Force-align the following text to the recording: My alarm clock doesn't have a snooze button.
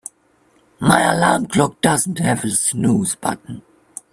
My 0.79 1.03
alarm 1.13 1.45
clock 1.45 1.79
doesn't 1.79 2.17
have 2.17 2.43
a 2.43 2.49
snooze 2.49 3.13
button. 3.13 3.61